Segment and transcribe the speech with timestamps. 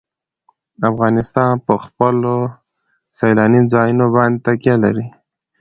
[0.89, 2.35] افغانستان په خپلو
[3.17, 5.07] سیلاني ځایونو باندې تکیه لري.